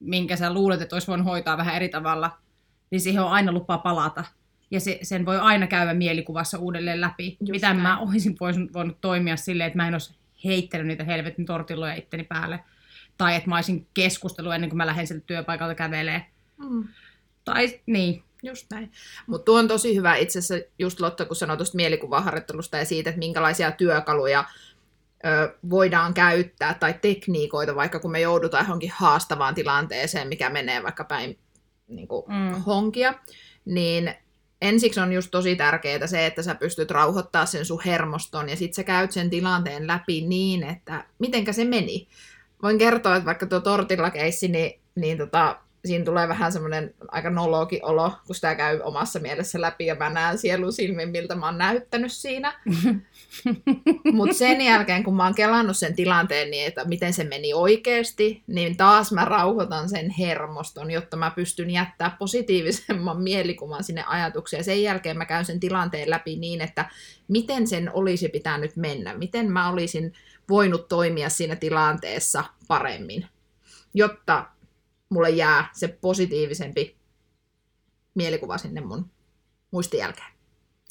[0.00, 2.38] minkä sä luulet, että olisi voinut hoitaa vähän eri tavalla,
[2.90, 4.24] niin siihen on aina lupa palata.
[4.70, 7.36] Ja se, sen voi aina käydä mielikuvassa uudelleen läpi.
[7.40, 7.98] Just Mitä mä näin.
[7.98, 12.60] olisin voinut, voinut toimia silleen, että mä en olisi heittänyt niitä helvetin tortilloja itteni päälle.
[13.18, 16.26] Tai että mä olisin keskustellut ennen kuin mä lähden sieltä työpaikalta kävelee.
[16.56, 16.88] Mm.
[17.44, 18.92] Tai niin, Just näin.
[19.26, 23.10] Mutta tuo on tosi hyvä itse asiassa, just Lotta, kun sanoit tuosta mielikuvaharjoittelusta ja siitä,
[23.10, 24.44] että minkälaisia työkaluja
[25.26, 31.04] ö, voidaan käyttää tai tekniikoita, vaikka kun me joudutaan johonkin haastavaan tilanteeseen, mikä menee vaikka
[31.04, 31.38] päin
[31.88, 32.62] niin kuin, Mm.
[32.62, 33.14] honkia,
[33.64, 34.14] niin
[34.62, 38.74] ensiksi on just tosi tärkeää se, että sä pystyt rauhoittaa sen sun hermoston ja sit
[38.74, 42.08] sä käyt sen tilanteen läpi niin, että mitenkä se meni.
[42.62, 47.84] Voin kertoa, että vaikka tuo tortillakeissi, niin, niin tota, siinä tulee vähän semmoinen aika nolokin
[47.84, 51.58] olo, kun sitä käy omassa mielessä läpi ja mä näen sielun silmin, miltä mä oon
[51.58, 52.60] näyttänyt siinä.
[54.12, 58.42] Mutta sen jälkeen, kun mä oon kelannut sen tilanteen niin, että miten se meni oikeasti,
[58.46, 64.60] niin taas mä rauhoitan sen hermoston, jotta mä pystyn jättää positiivisemman mielikuvan sinne ajatukseen.
[64.60, 66.90] Ja sen jälkeen mä käyn sen tilanteen läpi niin, että
[67.28, 70.12] miten sen olisi pitänyt mennä, miten mä olisin
[70.48, 73.26] voinut toimia siinä tilanteessa paremmin,
[73.94, 74.46] jotta
[75.14, 76.96] mulle jää se positiivisempi
[78.14, 79.10] mielikuva sinne mun
[79.70, 80.32] muistin jälkeen.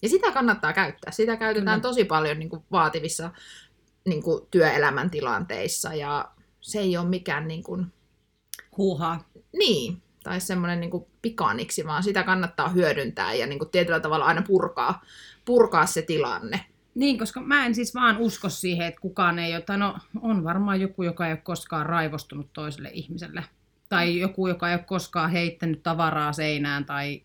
[0.02, 1.12] Ja sitä kannattaa käyttää.
[1.12, 1.90] Sitä käytetään Kyllä.
[1.90, 3.32] tosi paljon niin kuin vaativissa
[4.06, 6.32] niin kuin työelämän tilanteissa ja
[6.62, 7.86] se ei ole mikään niin, kuin,
[8.78, 9.30] huuhaa.
[9.58, 14.26] niin tai semmoinen niin kuin pikaniksi, vaan sitä kannattaa hyödyntää ja niin kuin tietyllä tavalla
[14.26, 15.02] aina purkaa,
[15.46, 16.66] purkaa se tilanne.
[16.96, 20.44] Niin, koska mä en siis vaan usko siihen, että kukaan ei ole, tai no on
[20.44, 23.44] varmaan joku, joka ei ole koskaan raivostunut toiselle ihmiselle.
[23.94, 26.86] Tai joku, joka ei ole koskaan heittänyt tavaraa seinään.
[26.86, 27.22] Tai...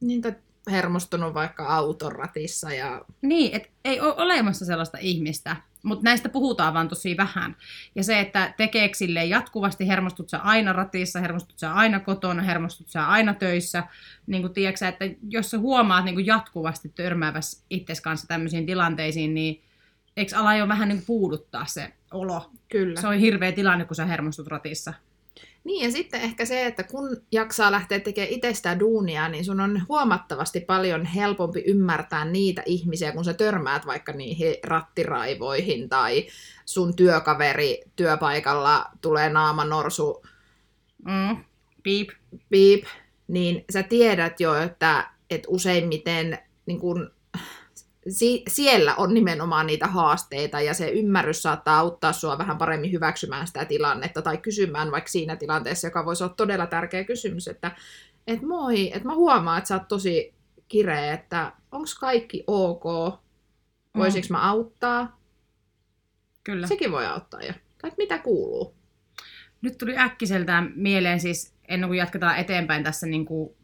[0.00, 0.34] Niin, tai
[0.70, 5.56] hermostunut vaikka auton ratissa ja Niin, että ei ole olemassa sellaista ihmistä.
[5.82, 7.56] Mutta näistä puhutaan vaan tosi vähän.
[7.94, 12.88] Ja se, että tekeekö silleen jatkuvasti, hermostut sä aina ratissa, hermostut sä aina kotona, hermostut
[12.88, 13.84] sä aina töissä.
[14.26, 19.34] Niin kuin tiedätkö, että jos sä huomaat niin kuin jatkuvasti törmäävässä itses kanssa tämmöisiin tilanteisiin,
[19.34, 19.62] niin
[20.16, 22.50] eikö ala jo vähän niin puuduttaa se olo?
[22.68, 23.00] Kyllä.
[23.00, 24.94] Se on hirveä tilanne, kun sä hermostut ratissa.
[25.64, 29.82] Niin, ja sitten ehkä se, että kun jaksaa lähteä tekemään itse duunia, niin sun on
[29.88, 36.26] huomattavasti paljon helpompi ymmärtää niitä ihmisiä, kun sä törmäät vaikka niihin rattiraivoihin, tai
[36.64, 40.22] sun työkaveri työpaikalla tulee naama norsu
[41.04, 41.44] Mm.
[41.82, 42.10] Piip.
[42.50, 42.84] piip,
[43.28, 47.10] niin sä tiedät jo, että, että useimmiten niin kun,
[48.08, 53.46] si- siellä on nimenomaan niitä haasteita ja se ymmärrys saattaa auttaa sua vähän paremmin hyväksymään
[53.46, 57.70] sitä tilannetta tai kysymään vaikka siinä tilanteessa, joka voisi olla todella tärkeä kysymys, että
[58.26, 60.34] et moi, että mä huomaan, että sä oot tosi
[60.68, 62.84] kireä, että onko kaikki ok,
[63.96, 65.20] voisiko mä auttaa?
[66.44, 66.66] Kyllä.
[66.66, 67.52] Sekin voi auttaa jo.
[67.82, 68.74] Tai mitä kuuluu?
[69.62, 73.56] Nyt tuli äkkiseltään mieleen siis, ennen kuin jatketaan eteenpäin tässä niin kuin,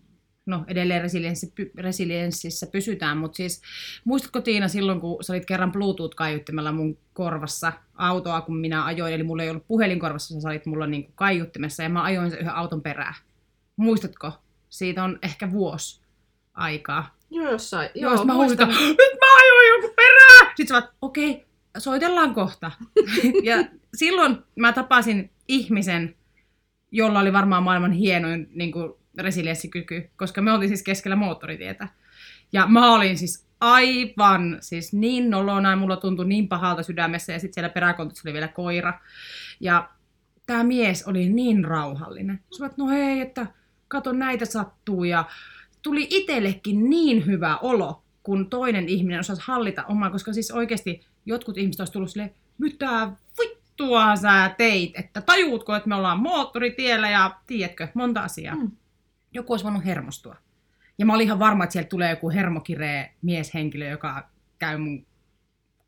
[0.49, 3.63] no edelleen resilienssi, py, resilienssissä pysytään, mutta siis
[4.05, 9.23] muistatko Tiina silloin, kun sä olit kerran Bluetooth-kaiuttimella mun korvassa autoa, kun minä ajoin, eli
[9.23, 12.39] mulla ei ollut puhelin korvassa, sä olit mulla niin kuin kaiuttimessa ja mä ajoin sen
[12.39, 13.15] yhden auton perään.
[13.77, 14.33] Muistatko?
[14.69, 16.01] Siitä on ehkä vuosi
[16.55, 17.17] aikaa.
[17.31, 17.91] Joo, jossain.
[17.95, 20.53] Joo, Joo mä huusin, nyt mä ajoin joku perään!
[20.57, 21.45] Sitten sä okei, okay,
[21.79, 22.71] soitellaan kohta.
[23.43, 23.57] ja
[23.95, 26.17] silloin mä tapasin ihmisen,
[26.93, 31.89] jolla oli varmaan maailman hienoin niin kuin, resilienssikyky, koska me oltiin siis keskellä moottoritietä.
[32.53, 37.39] Ja mä olin siis aivan siis niin nolona ja mulla tuntui niin pahalta sydämessä ja
[37.39, 39.01] sitten siellä peräkontissa oli vielä koira.
[39.61, 39.89] Ja
[40.47, 42.41] tämä mies oli niin rauhallinen.
[42.59, 43.47] Sä no hei, että
[43.89, 45.25] kato näitä sattuu ja
[45.83, 51.59] tuli itsellekin niin hyvä olo, kun toinen ihminen osasi hallita omaa, koska siis oikeasti jotkut
[51.59, 57.37] ihmiset olisivat tullut silleen, mitä vittua sä teit, että tajuutko, että me ollaan moottoritiellä ja
[57.47, 58.55] tiedätkö, monta asiaa.
[58.55, 58.71] Mm.
[59.33, 60.37] Joku olisi voinut hermostua.
[60.99, 65.07] Ja mä olin ihan varma, että sieltä tulee joku hermokiree mieshenkilö, joka käy mun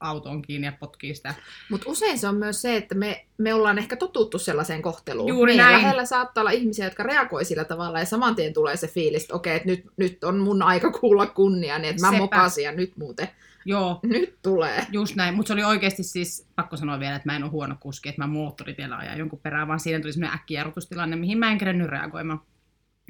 [0.00, 1.34] auton kiinni ja potkii sitä.
[1.70, 5.28] Mutta usein se on myös se, että me, me ollaan ehkä totuttu sellaiseen kohteluun.
[5.28, 5.82] Juuri Meidän näin.
[5.82, 9.34] lähellä saattaa olla ihmisiä, jotka reagoi sillä tavalla ja saman tien tulee se fiilis, että
[9.34, 12.18] okei, että nyt, nyt on mun aika kuulla kunnia, niin että mä Sepä.
[12.22, 13.28] mokasin ja nyt muuten,
[13.64, 14.86] Joo, nyt tulee.
[14.92, 15.34] just näin.
[15.34, 18.22] Mutta se oli oikeasti siis, pakko sanoa vielä, että mä en ole huono kuski, että
[18.22, 22.40] mä moottoritiellä ajan jonkun perään, vaan siinä tuli semmoinen äkkijarrutustilanne, mihin mä en kerennyt reagoimaan.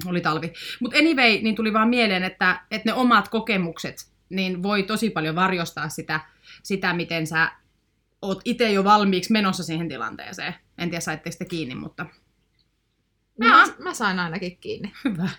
[0.05, 0.53] Oli talvi.
[0.79, 5.35] Mutta anyway, niin tuli vaan mieleen, että, että ne omat kokemukset niin voi tosi paljon
[5.35, 6.19] varjostaa sitä,
[6.63, 7.51] sitä miten sä
[8.21, 10.55] oot itse jo valmiiksi menossa siihen tilanteeseen.
[10.77, 12.05] En tiedä, saitteko te kiinni, mutta
[13.37, 14.93] Mä, mä sain ainakin kiinni.
[15.03, 15.29] hyvä.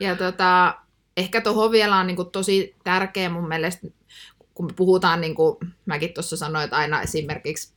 [0.00, 0.78] Ja tota,
[1.16, 3.86] ehkä tuohon vielä on niin kuin tosi tärkeä mun mielestä,
[4.54, 5.56] kun me puhutaan, niin kuin
[5.86, 7.75] mäkin tuossa sanoin, että aina esimerkiksi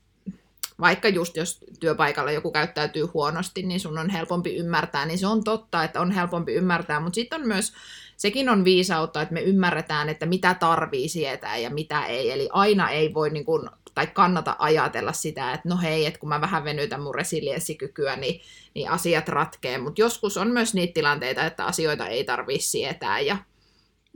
[0.79, 5.43] vaikka just jos työpaikalla joku käyttäytyy huonosti, niin sun on helpompi ymmärtää, niin se on
[5.43, 7.73] totta, että on helpompi ymmärtää, mutta sitten on myös,
[8.17, 12.89] sekin on viisautta, että me ymmärretään, että mitä tarvii sietää ja mitä ei, eli aina
[12.89, 16.63] ei voi niin kuin, tai kannata ajatella sitä, että no hei, että kun mä vähän
[16.63, 18.41] venytän mun resilienssikykyä, niin,
[18.73, 23.37] niin asiat ratkee, mutta joskus on myös niitä tilanteita, että asioita ei tarvii sietää ja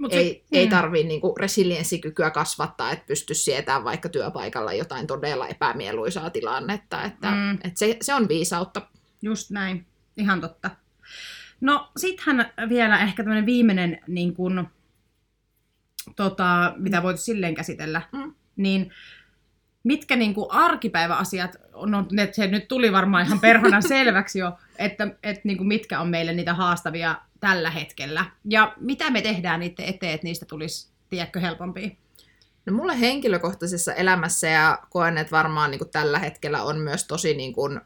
[0.04, 5.08] Mut ei, se, ei mm, tarvii niinku resilienssikykyä kasvattaa, että pystyisi sietämään vaikka työpaikalla jotain
[5.08, 7.04] todella epämieluisaa tilannetta.
[7.04, 7.38] Että, Mm.
[7.38, 7.54] mm.
[7.54, 8.82] että se, se on viisautta.
[9.22, 9.86] Just näin,
[10.18, 10.70] ihan totta.
[11.62, 14.68] No sittenhän vielä ehkä tämmöinen viimeinen, niin kun,
[16.16, 18.34] tota, mitä voit silleen käsitellä, Mm.
[18.56, 18.92] niin
[19.84, 25.08] mitkä niin kuin arkipäiväasiat, no ne, se nyt tuli varmaan ihan perhana selväksi jo, että,
[25.24, 28.26] että niin kuin mitkä on meille niitä haastavia tällä hetkellä.
[28.50, 31.90] Ja mitä me tehdään niiden eteen, että niistä tulisi, tiedätkö, helpompia?
[32.66, 37.34] No mulle henkilökohtaisessa elämässä ja koen, että varmaan niin kuin tällä hetkellä on myös tosi
[37.34, 37.82] niin kuin,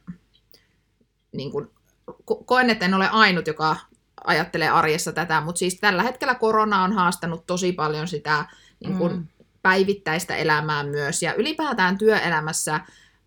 [1.32, 1.70] niin kuin,
[2.12, 3.76] ko- koen, että en ole ainut, joka
[4.24, 8.46] ajattelee arjessa tätä, mutta siis tällä hetkellä korona on haastanut tosi paljon sitä
[8.80, 9.28] niin kuin, mm.
[9.62, 11.24] päivittäistä elämää myös.
[11.24, 12.82] Ja ylipäätään työelämässä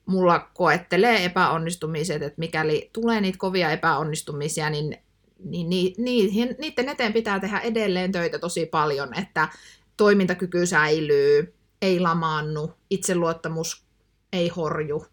[0.07, 4.99] mulla koettelee epäonnistumiset, että mikäli tulee niitä kovia epäonnistumisia, niin,
[5.45, 9.49] niin ni, niihin, niiden eteen pitää tehdä edelleen töitä tosi paljon, että
[9.97, 13.85] toimintakyky säilyy, ei lamaannu, itseluottamus
[14.33, 15.07] ei horju.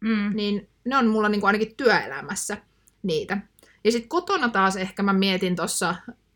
[0.00, 0.32] Mm.
[0.34, 2.56] Niin ne on mulla niin kuin ainakin työelämässä
[3.02, 3.38] niitä.
[3.84, 5.94] Ja sitten kotona taas ehkä mä mietin tuossa,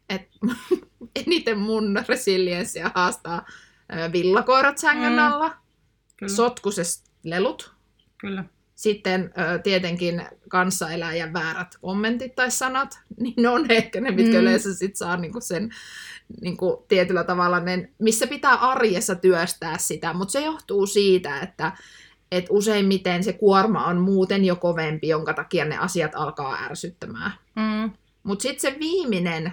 [0.08, 0.38] että
[1.26, 3.46] eniten mun resilienssiä haastaa
[4.12, 5.18] villakoirat sängyn Mm.
[5.18, 5.56] alla,
[6.16, 7.72] Kyllä, sotkuset lelut,
[8.18, 8.44] kyllä.
[8.84, 14.38] Sitten tietenkin kanssaeläjän väärät kommentit tai sanat, niin ne on ehkä ne, mitkä mm.
[14.38, 15.70] yleensä sit saa niinku sen
[16.40, 21.72] niinku tietyllä tavalla, ne, missä pitää arjessa työstää sitä, mutta se johtuu siitä, että
[22.32, 27.32] et useimmiten se kuorma on muuten jo kovempi, jonka takia ne asiat alkaa ärsyttämään.
[27.56, 27.90] Mm.
[28.22, 29.52] Mutta sitten se viimeinen,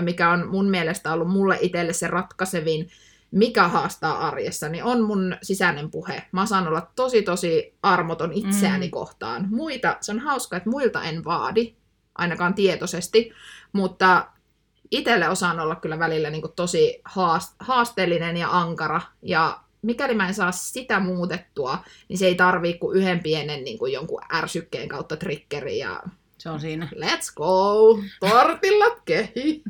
[0.00, 2.88] mikä on mun mielestä ollut mulle itselle se ratkaisevin,
[3.34, 6.22] mikä haastaa arjessa, niin on mun sisäinen puhe.
[6.32, 8.90] Mä saan olla tosi tosi armoton itseäni Mm.
[8.90, 9.46] kohtaan.
[9.50, 11.74] Muita, se on hauska, että muilta en vaadi,
[12.14, 13.32] ainakaan tietoisesti,
[13.72, 14.26] mutta
[14.90, 19.00] itselle osaan olla kyllä välillä niin tosi haast- haasteellinen ja ankara.
[19.22, 23.78] Ja mikäli mä en saa sitä muutettua, niin se ei tarvii kuin yhden pienen niin
[23.78, 26.02] kuin jonkun ärsykkeen kautta triggeri ja
[26.44, 26.88] Se on siinä.
[26.94, 29.62] let's go, tortillat kehi.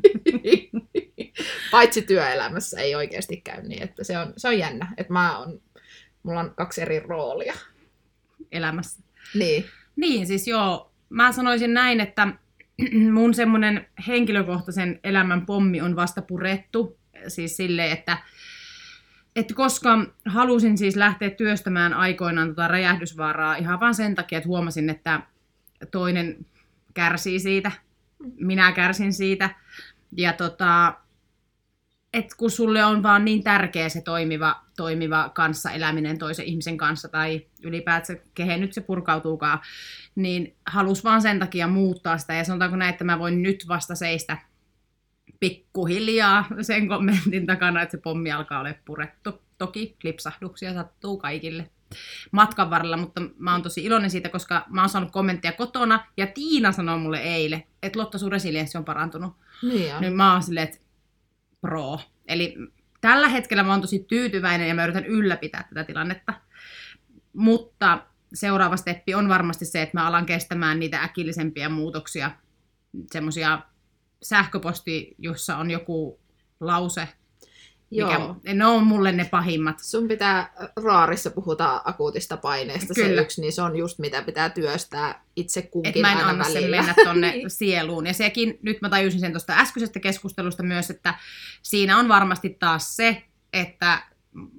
[1.71, 5.61] Paitsi työelämässä ei oikeasti käy niin, että se on, se on jännä, että mä on,
[6.23, 7.53] mulla on kaksi eri roolia.
[8.51, 9.03] elämässä.
[9.33, 12.27] Niin, Niin, siis joo, mä sanoisin näin, että
[13.13, 16.97] mun semmoinen henkilökohtaisen elämän pommi on vasta purettu.
[17.27, 18.17] Siis silleen, että,
[19.35, 24.89] että koska halusin siis lähteä työstämään aikoinaan tota räjähdysvaaraa ihan vaan sen takia, että huomasin,
[24.89, 25.21] että
[25.91, 26.45] toinen
[26.95, 27.71] kärsii siitä,
[28.39, 29.49] minä kärsin siitä.
[30.17, 30.93] Ja tota,
[32.13, 37.45] et kun sulle on vaan niin tärkeä se toimiva, toimiva kanssaeläminen toisen ihmisen kanssa, tai
[37.63, 39.59] ylipäätään kehen nyt se purkautuukaan,
[40.15, 42.33] niin halus vaan sen takia muuttaa sitä.
[42.33, 44.37] Ja sanotaanko näin, että mä voin nyt vasta seistä
[45.39, 49.41] pikkuhiljaa sen kommentin takana, että se pommi alkaa olla purettu.
[49.57, 51.69] Toki lipsahduksia sattuu kaikille
[52.31, 56.27] matkan varrella, mutta mä oon tosi iloinen siitä, koska mä oon saanut kommentteja kotona, ja
[56.27, 59.33] Tiina sanoi mulle eilen, että Lotta, sun resilienssi on parantunut.
[59.61, 60.01] niin on.
[60.01, 60.79] Niin mä oon silleen, että
[61.61, 61.99] pro.
[62.27, 62.55] Eli
[63.01, 66.33] tällä hetkellä mä oon tosi tyytyväinen ja mä yritän ylläpitää tätä tilannetta.
[67.33, 72.31] Mutta seuraava steppi on varmasti se, että mä alan kestämään niitä äkillisempiä muutoksia.
[73.11, 73.61] Semmoisia
[74.23, 76.19] sähköposti, jossa on joku
[76.59, 77.07] lause.
[77.95, 78.35] Mikä, Joo.
[78.53, 79.79] ne on mulle ne pahimmat.
[79.79, 80.53] Sun pitää,
[80.83, 83.21] raarissa puhutaan akuutista paineesta, se Kyllä.
[83.21, 86.43] yksi, niin se on just mitä pitää työstää itse kunkin Että mä en aina anna
[86.43, 88.07] sen mennä tonne sieluun.
[88.07, 91.13] Ja sekin, nyt mä tajusin sen tuosta äskeisestä keskustelusta myös, että
[91.61, 94.03] siinä on varmasti taas se, että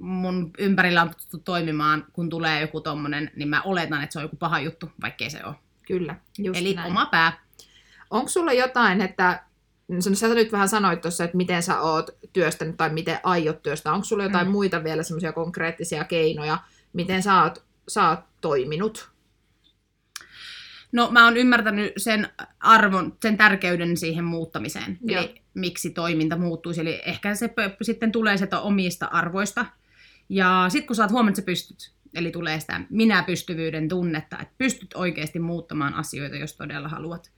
[0.01, 4.25] mun ympärillä on totuttu toimimaan, kun tulee joku tommonen, niin mä oletan, että se on
[4.25, 5.55] joku paha juttu, vaikkei se ole.
[5.87, 6.87] Kyllä, just Eli näin.
[6.87, 7.47] oma pää.
[8.11, 9.43] Onko sulla jotain, että
[10.01, 13.93] sä sä nyt vähän sanoit tuossa, että miten sä oot työstänyt tai miten aiot työstää.
[13.93, 14.51] Onko sulla jotain Mm.
[14.51, 14.53] mm.
[14.53, 16.59] muita vielä semmoisia konkreettisia keinoja,
[16.93, 19.11] miten sä oot, sä oot toiminut?
[20.93, 22.29] No mä oon ymmärtänyt sen
[22.61, 24.99] arvon, sen tärkeyden siihen muuttamiseen.
[25.03, 25.23] Joo.
[25.23, 26.81] Eli miksi toiminta muuttuisi.
[26.81, 27.51] Eli ehkä se
[27.83, 29.67] sitten tulee sieltä omista arvoista.
[30.29, 34.55] Ja sitten kun sä oot huomannut, että sä pystyt, eli tulee sitä minä-pystyvyyden tunnetta, että
[34.59, 37.31] pystyt oikeasti muuttamaan asioita, jos todella haluat.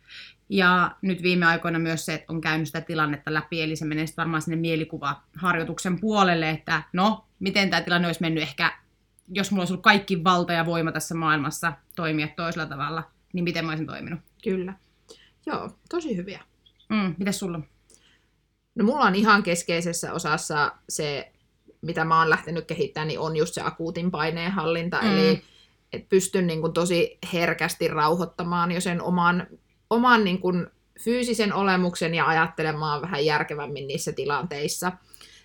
[0.49, 4.07] Ja nyt viime aikoina myös se, että on käynyt sitä tilannetta läpi, eli se menee
[4.07, 8.73] sitten varmaan sinne mielikuvaharjoituksen puolelle, että no, miten tämä tilanne olisi mennyt ehkä,
[9.29, 13.65] jos mulla olisi ollut kaikki valta ja voima tässä maailmassa toimia toisella tavalla, niin miten
[13.65, 14.21] mä olisin toiminut.
[14.43, 14.75] Kyllä.
[15.47, 16.41] Joo, tosi hyviä.
[16.89, 17.61] Mm, mitäs sulla?
[18.75, 21.33] No mulla on ihan keskeisessä osassa se,
[21.83, 25.03] mitä mä oon lähtenyt kehittämään, niin on just se akuutin paineenhallinta.
[25.03, 25.09] Mm.
[25.09, 25.43] Eli
[25.93, 29.47] et pystyn niin kuin tosi herkästi rauhoittamaan jo sen oman,
[29.91, 30.67] oman niin kuin
[31.01, 34.93] fyysisen olemuksen ja ajattelemaan vähän järkevämmin niissä tilanteissa.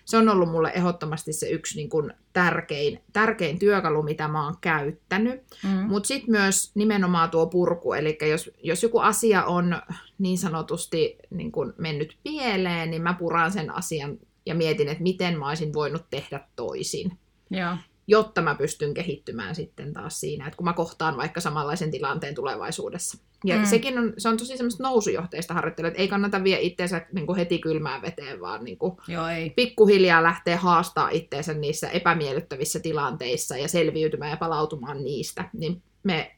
[0.04, 4.56] Se on ollut mulle ehdottomasti se yksi niin kuin tärkein, tärkein työkalu, mitä mä oon
[4.60, 5.40] käyttänyt.
[5.62, 5.70] Mm.
[5.70, 9.82] Mutta sitten myös nimenomaan tuo purku, eli jos, jos joku asia on
[10.18, 15.38] niin sanotusti niin kun mennyt pieleen, niin mä puran sen asian ja mietin, että miten
[15.38, 17.18] mä olisin voinut tehdä toisin,
[17.50, 17.76] Joo.
[18.06, 23.18] Jotta mä pystyn kehittymään sitten taas siinä, että kun mä kohtaan vaikka samanlaisen tilanteen tulevaisuudessa.
[23.44, 23.64] Ja Mm.
[23.64, 27.36] sekin on, se on tosi semmoista nousujohteista harjoittelua, että ei kannata vie itseensä niin kuin
[27.36, 29.50] heti kylmään veteen, vaan niin kuin Joo, ei.
[29.50, 36.36] pikkuhiljaa lähtee haastaa itteensä niissä epämiellyttävissä tilanteissa ja selviytymään ja palautumaan niistä, niin me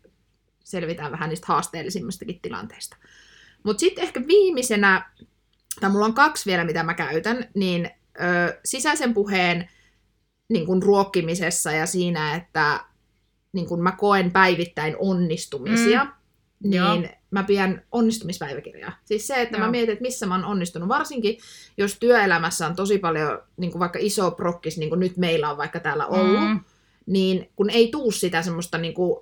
[0.64, 2.96] selvitään vähän niistä haasteellisimmistakin tilanteista.
[3.62, 5.10] Mutta sitten ehkä viimeisenä,
[5.80, 9.68] tai mulla on kaksi vielä, mitä mä käytän, niin ö, sisäisen puheen
[10.48, 12.80] niin kun ruokkimisessa ja siinä, että
[13.52, 16.04] niin kun mä koen päivittäin onnistumisia,
[16.64, 16.72] Mm.
[16.72, 16.94] Joo.
[16.94, 18.92] niin mä pidän onnistumispäiväkirjaa.
[19.04, 19.64] Siis se, että Joo.
[19.64, 20.88] mä mietin, että missä mä oon onnistunut.
[20.88, 21.38] Varsinkin,
[21.78, 25.56] jos työelämässä on tosi paljon niin kuin vaikka iso prokkis, niin kuin nyt meillä on
[25.56, 26.60] vaikka täällä ollut, Mm.
[27.06, 29.20] niin kun ei tuu sitä semmoista niin kuin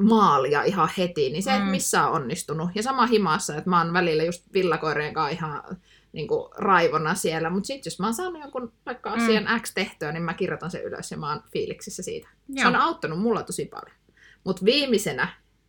[0.00, 1.70] maalia ihan heti, niin se, että Mm.
[1.70, 2.70] missä on onnistunut.
[2.74, 5.62] Ja sama himassa, että mä oon välillä just villakoireen kanssa ihan
[6.12, 7.50] niin kuin raivona siellä.
[7.50, 9.22] Mutta sitten jos mä oon saanut jonkun vaikka Mm.
[9.22, 12.28] asian X tehtyä, niin mä kirjoitan sen ylös ja mä oon fiiliksissä siitä.
[12.54, 12.68] Se Joo.
[12.68, 13.96] on auttanut mulla tosi paljon.
[14.44, 15.28] Mutta viimeisenä,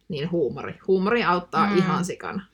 [0.09, 0.73] niin huumori.
[0.87, 1.71] Huumori auttaa Mm.
[1.71, 1.77] mm.
[1.77, 2.45] ihan sikana.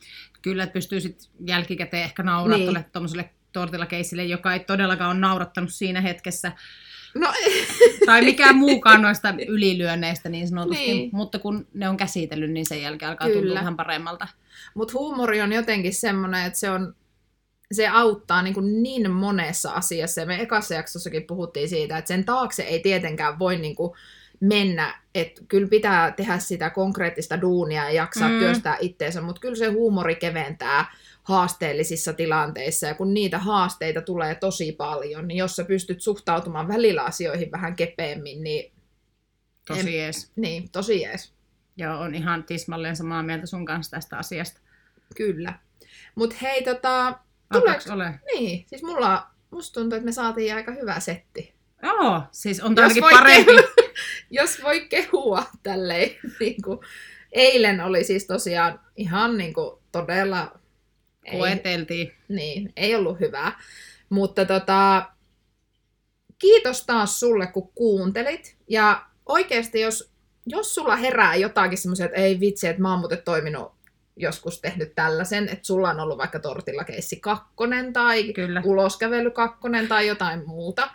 [0.41, 2.85] Kyllä, että pystyy sitten jälkikäteen ehkä nauraa Niin.
[2.93, 6.51] tuommoiselle tortillakeissille, joka ei todellakaan ole naurattanut siinä hetkessä.
[7.15, 7.33] No,
[8.05, 10.83] Tai mikään muukaan noista ylilyönneistä niin sanotusti.
[10.83, 10.97] Niin.
[10.97, 11.09] Niin.
[11.13, 13.39] Mutta kun ne on käsitellyt, niin sen jälkeen alkaa Kyllä.
[13.41, 14.27] tuntua vähän paremmalta.
[14.73, 16.95] Mutta huumori on jotenkin semmoinen, että se, on,
[17.71, 20.21] se auttaa niin, kuin niin monessa asiassa.
[20.21, 23.91] Ja me ekassa jaksossakin puhuttiin siitä, että sen taakse ei tietenkään voi niin kuin
[24.39, 24.99] mennä.
[25.15, 28.39] Että kyllä pitää tehdä sitä konkreettista duunia ja jaksaa Mm.
[28.39, 32.87] työstää itteensä, mutta kyllä se huumori keventää haasteellisissa tilanteissa.
[32.87, 37.75] Ja kun niitä haasteita tulee tosi paljon, niin jos sä pystyt suhtautumaan välillä asioihin vähän
[37.75, 38.71] kepeämmin, niin,
[39.67, 40.31] Tosi jees.
[40.35, 41.33] niin tosi jees.
[41.77, 44.59] Joo, on ihan tismalleen samaa mieltä sun kanssa tästä asiasta.
[45.15, 45.53] Kyllä.
[46.15, 47.19] Mutta hei, tota,
[47.53, 48.19] tuleeko ole?
[48.33, 51.53] Niin, siis mulla, musta tuntuu, että me saatiin aika hyvä setti.
[51.83, 53.51] Joo, siis on Jos voi parempi.
[54.31, 56.09] Jos voi kehua tälleen,
[56.39, 56.79] niin kuin,
[57.31, 60.59] eilen oli siis tosiaan ihan niin kuin, todella,
[61.25, 62.13] ei, Koeteltiin.
[62.27, 63.59] niin, ei ollut hyvää.
[64.09, 65.05] Mutta tota,
[66.39, 68.55] kiitos taas sulle, kun kuuntelit.
[68.67, 70.11] Ja oikeasti, jos,
[70.45, 73.78] jos sulla herää jotakin semmoisia, että ei vitsi, että mä oon muuten toiminut
[74.19, 78.61] joskus tehnyt tällaisen, että sulla on ollut vaikka tortilla keissi kakkonen tai Kyllä.
[78.65, 80.89] uloskävely kakkonen tai jotain muuta,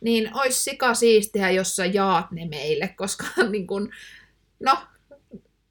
[0.00, 3.90] niin olisi sika siistiä, jos sä jaat ne meille, koska niin kun,
[4.60, 4.78] no,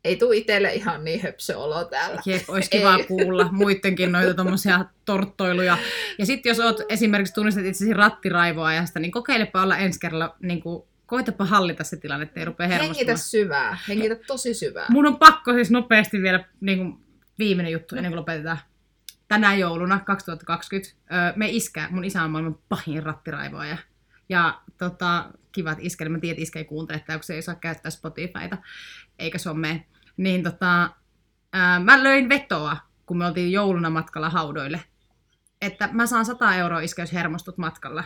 [0.03, 2.21] ei tule itselle ihan niin höpsö olo täällä.
[2.25, 3.03] Jep, olisi kiva Ei.
[3.03, 5.77] kuulla muidenkin noita tommosia torttoiluja.
[6.17, 10.88] Ja sitten jos oot esimerkiksi tunnistat itsesi rattiraivoajasta, niin kokeilepa olla ensi kerralla, niin kuin,
[11.09, 13.17] koitapa hallita se tilanne, ettei rupea Hengitä hermostumaan.
[13.17, 14.85] syvää, hengitä tosi syvää.
[14.89, 17.05] Mun on pakko siis nopeasti vielä niin kuin,
[17.39, 18.57] viimeinen juttu ennen kuin lopetetaan.
[19.27, 23.77] Tänä jouluna 2020 öö, me iskä, mun isä on maailman pahin rattiraivoaja.
[24.29, 27.89] Ja tota, kivat iskeille, mä tiedän, että iskä ei kuuntele kun se ei saa käyttää
[27.89, 28.39] Spotifyta
[29.19, 29.75] eikä somea.
[30.17, 30.89] Niin tota,
[31.53, 34.83] ää, mä löin vetoa, kun me oltiin jouluna matkalla haudoille,
[35.61, 38.03] että mä saan 100 euroa iskä, jos hermostut matkalla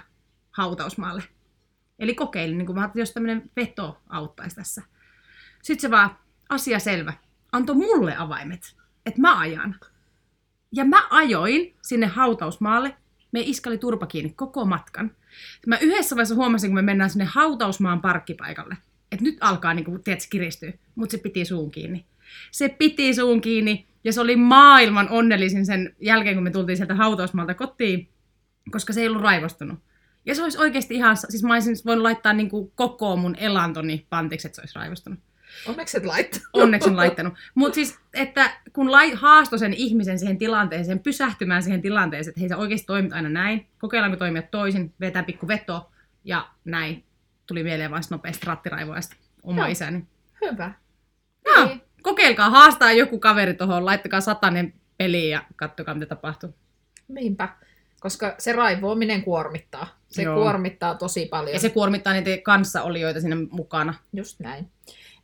[0.52, 1.24] hautausmaalle.
[1.99, 4.82] Eli kokeilin, niin kun mä jos tämmöinen veto auttaisi tässä.
[5.63, 6.17] Sitten se vaan,
[6.49, 7.13] asia selvä,
[7.51, 8.75] antoi mulle avaimet,
[9.06, 9.75] että mä ajan.
[10.71, 12.95] Ja mä ajoin sinne hautausmaalle,
[13.32, 15.12] me iskä oli turpa kiinni koko matkan.
[15.67, 18.77] Mä yhdessä vaiheessa huomasin, kun me mennään sinne hautausmaan parkkipaikalle,
[19.12, 22.06] että nyt alkaa niin kuin, tiedätkö, kiristyä, mutta se piti suun kiinni.
[22.51, 26.95] Se piti suun kiinni ja se oli maailman onnellisin sen jälkeen, kun me tultiin sieltä
[26.95, 28.10] hautausmaalta kotiin,
[28.71, 29.79] koska se ei ollut raivostunut.
[30.25, 34.07] Ja se olisi oikeasti ihan, siis mä olisin voinut laittaa niin kuin koko mun elantoni
[34.09, 35.19] pantiksi, että se olisi raivostunut.
[35.65, 36.41] Onneksi et laittaa.
[36.53, 37.33] Onneksi on laittanut.
[37.55, 42.49] Mutta siis, että kun lai, haastoi sen ihmisen siihen tilanteeseen, pysähtymään siihen tilanteeseen, että hei
[42.49, 45.91] sä oikeasti toimit aina näin, kokeillaanko toimia toisin, vetää pikku veto
[46.23, 47.03] ja näin.
[47.47, 49.71] Tuli mieleen vain nopeasti rattiraivoista oma Joo.
[49.71, 50.05] isäni.
[50.41, 50.73] Hyvä.
[51.45, 51.81] Joo, Niin.
[52.01, 56.55] kokeilkaa, haastaa joku kaveri tuohon, laittakaa satanen peliin ja katsokaa mitä tapahtuu.
[57.07, 57.49] Niinpä.
[58.04, 59.88] Koska se raivoaminen kuormittaa.
[60.08, 60.36] Se Joo.
[60.36, 61.54] kuormittaa tosi paljon.
[61.54, 63.94] Ja se kuormittaa niitä kanssaolijoita sinne mukana.
[64.13, 64.72] Just näin.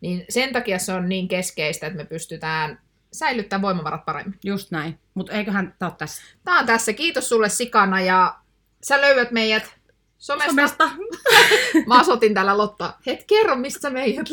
[0.01, 2.79] Niin sen takia se on niin keskeistä, että me pystytään
[3.13, 4.39] säilyttämään voimavarat paremmin.
[4.43, 4.99] Just näin.
[5.13, 6.21] Mutta eiköhän tää ole tässä.
[6.43, 6.93] Tää on tässä.
[6.93, 8.35] Kiitos sulle Sikana ja
[8.83, 9.75] sä löydät meidät
[10.17, 10.49] somesta.
[10.49, 10.89] Somesta.
[11.87, 12.93] Mä asotin täällä Lotta.
[13.05, 14.27] Het kerro, mistä meidät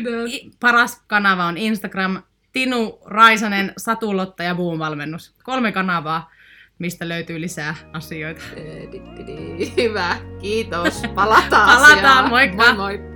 [0.00, 0.42] löydät.
[0.60, 5.34] Paras kanava on Instagram, Tinu Raisanen, Satulotta ja Buun valmennus.
[5.42, 6.30] Kolme kanavaa,
[6.78, 8.42] mistä löytyy lisää asioita.
[9.76, 10.16] Hyvä.
[10.40, 11.02] Kiitos.
[11.14, 12.28] Palataan Palataan, asiaan.
[12.28, 12.74] moikka.
[12.74, 13.11] Moi moi.